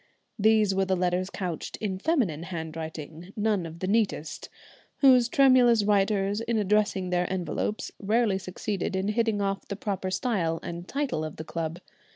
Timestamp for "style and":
10.09-10.87